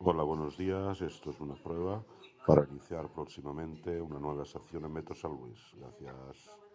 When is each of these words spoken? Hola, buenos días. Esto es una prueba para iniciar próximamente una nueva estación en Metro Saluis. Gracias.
Hola, 0.00 0.22
buenos 0.22 0.56
días. 0.56 1.00
Esto 1.02 1.30
es 1.30 1.40
una 1.40 1.56
prueba 1.56 2.04
para 2.46 2.64
iniciar 2.70 3.08
próximamente 3.12 4.00
una 4.00 4.20
nueva 4.20 4.44
estación 4.44 4.84
en 4.84 4.92
Metro 4.92 5.12
Saluis. 5.14 5.58
Gracias. 5.74 6.67